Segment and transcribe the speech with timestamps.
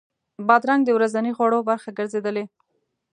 [0.47, 2.45] بادرنګ د ورځني خوړو برخه ګرځېدلې.